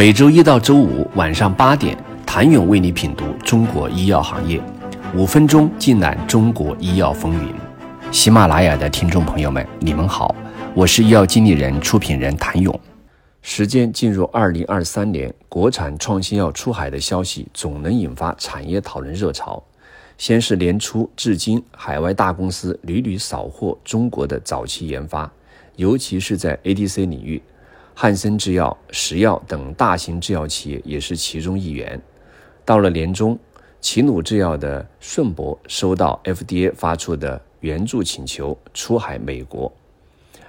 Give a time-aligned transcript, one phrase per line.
[0.00, 4.58] 每周一到周五晚上八点，谭勇为你品读中国医药行业，
[5.14, 7.54] 五分钟尽览中国医药风云。
[8.10, 10.34] 喜马拉雅的听众朋友们，你们好，
[10.74, 12.80] 我是医药经理人、出品人谭勇。
[13.42, 19.62] 时间进入二零二三年，国产创新药出海的消息总能引发产业讨论热潮。
[20.16, 25.30] 先是年初至今，海外大公司屡屡扫获中国的早期研发，
[25.76, 27.42] 尤其是在 ADC 领域。
[28.02, 32.00] 汉森制药、石药等大型制药企业也是其中一员。
[32.64, 33.38] 到了年中，
[33.78, 39.70] 齐鲁制药的顺铂收到 FDA 发出的援助请求，出海美国。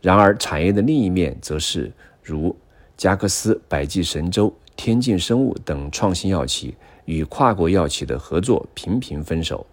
[0.00, 1.92] 然而，产业的另一面则是
[2.22, 2.56] 如
[2.96, 9.66] 加克斯、百济神州、天境生物等创新药企与跨国药企的合作频频分手，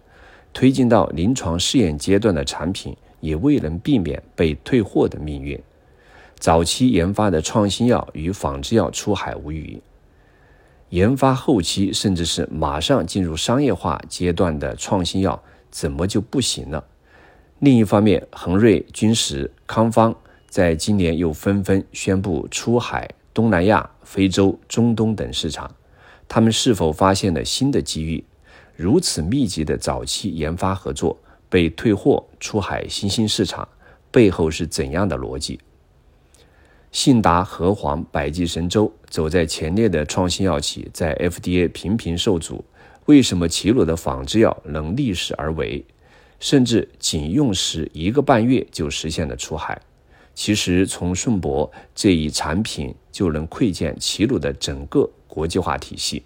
[0.52, 5.58] 推进到临床试验阶段的产品也未能避免被退货的命运。
[6.42, 9.80] 早期研发的创新药与仿制药出海无虞，
[10.88, 16.84] 研发后期甚至是马上进入商业化阶段的创新药怎么就不行了？
[17.60, 20.12] 另一方面，恒瑞、君实、康方
[20.48, 25.72] 在今年又纷纷宣布出海东南亚、非洲、中东等市场，
[26.26, 28.24] 他们是否发现了新的机遇？
[28.74, 31.16] 如此密集的早期研发合作
[31.48, 33.68] 被退货出海新兴市场，
[34.10, 35.60] 背后是怎样的逻辑？
[36.92, 42.62] 信达、和黄、百济神州走在前列的创新药企，在 FDA 频频受阻。
[43.06, 45.82] 为什么齐鲁的仿制药能逆势而为，
[46.38, 49.80] 甚至仅用时一个半月就实现了出海？
[50.34, 56.22] 其实，从顺铂这一产品就能窥见齐鲁的整个国际化体系，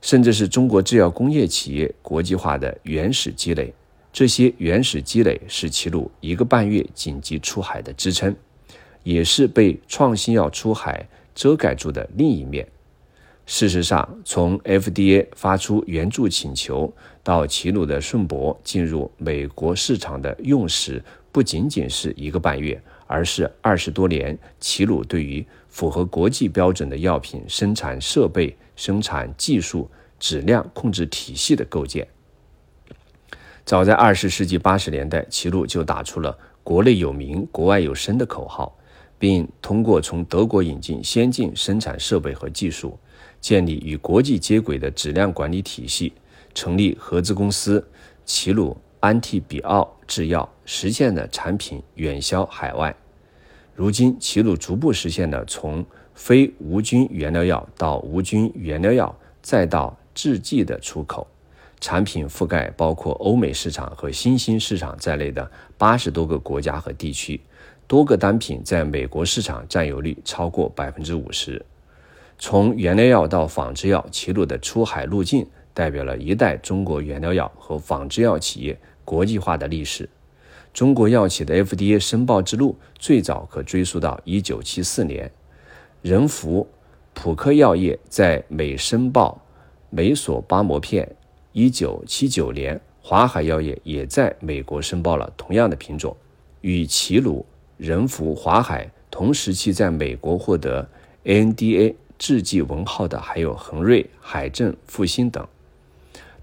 [0.00, 3.74] 甚至是中国制药工业企业国际化的原始积累。
[4.12, 8.34] 这些原始积累是齐鲁一个半月紧急出海的支撑。
[9.04, 12.66] 也是被创新药出海遮盖住的另一面。
[13.46, 24.38] 事实上，从 FDA 发出援助请求到齐鲁的顺铂进入美国市场的用时，不仅仅是一个半月，而是二十多年。
[24.58, 32.08] 齐鲁对于符合国际标准的药品生产设备、生产技术、质量控制体系的构建，
[33.66, 38.74] 早在二十世纪八十年代，齐鲁就打出了“国内有名，国外有声”的口号。
[39.24, 42.98] 并通过从德国引进先进生产设备和技术，
[43.40, 46.12] 建立与国际接轨的质量管理体系，
[46.52, 47.82] 成立合资公司
[48.26, 52.94] 齐鲁安替比奥制药，实现了产品远销海外。
[53.74, 55.82] 如今，齐鲁逐步实现了从
[56.12, 61.26] 非无菌原料药到无菌原料药，再到制剂的出口，
[61.80, 67.40] 产品覆盖包括欧美市场和新兴市场在内的八十多个国家和地区。
[67.86, 71.64] 多个单品在美国市场占有率超过百分之五十。
[72.38, 80.08] 从原料药到仿制药，齐鲁的出海路径代表了一代中国原料药和仿制药企业国际化的历史。
[80.72, 85.30] 中国药企的 FDA 申报之路最早可追溯到一九七四年，
[86.02, 86.66] 仁孚、
[87.12, 89.40] 普克药业在美申报
[89.90, 91.06] 美索巴摩片；
[91.52, 96.16] 一九七九年，华海药业也在美国申报了同样的品种，
[96.62, 97.46] 与齐鲁。
[97.84, 100.88] 仁孚、华海同时期在美国获得
[101.24, 105.46] ANDA 制剂文号的还有恒瑞、海正、复星等。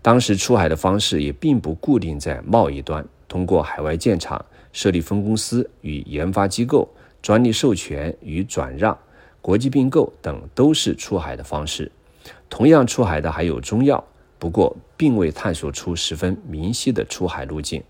[0.03, 6.87] 当时出海的方式也并不固定在贸易端，通过海外建厂、设立分公司与研发机构、
[7.23, 8.95] 专利授权与转让、
[9.41, 11.91] 国际并购等都是出海的方式。
[12.51, 14.03] 同样出海的还有中药，
[14.37, 17.81] 不过并未探索出十分明晰的出海路径。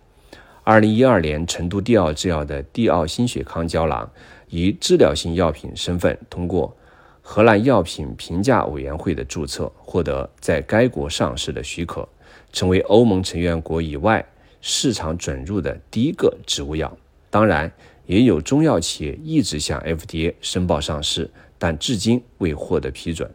[0.71, 4.09] 二零一二年，成都帝奥制药的帝奥心血康胶囊
[4.47, 6.73] 以治疗性药品身份通过
[7.21, 12.07] 荷兰药品评价委员会的注册，获得在该国上市的许可，
[12.53, 14.25] 成为欧盟成员国以外
[14.61, 16.97] 市场准入的第一个植物药。
[17.29, 17.69] 当然，
[18.05, 23.29] 也有中药企业一直向 FDA 申报上市，但至今未获得批准。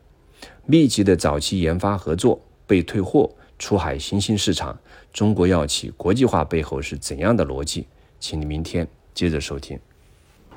[0.64, 3.30] 密集的早期研发合作被退货。
[3.58, 4.76] 出海新兴市场，
[5.12, 7.86] 中国药企国际化背后是怎样的逻辑？
[8.18, 9.78] 请你明天接着收听。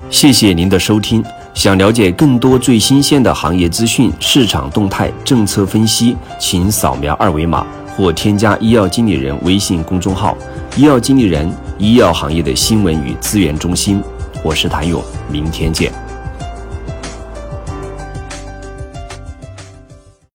[0.08, 1.22] 谢谢您的收听。
[1.52, 7.66] 想了解更多最新鲜的行业资讯、市场动态、政策分析，请扫描二维码
[7.96, 10.36] 或添加医药经理人微信公众号
[10.76, 14.02] “医药经理人”——医药行业的新闻与资源中心。
[14.42, 16.09] 我是谭勇，明天见。